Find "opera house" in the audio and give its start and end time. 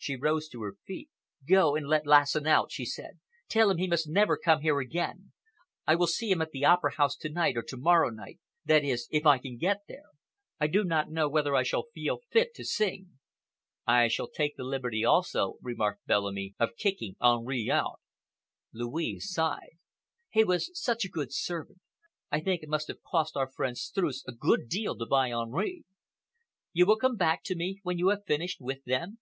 6.64-7.14